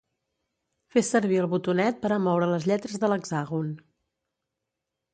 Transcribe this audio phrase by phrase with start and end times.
[0.95, 3.73] Fer sevir el botonet per a moure les lletres de l’hexàgon.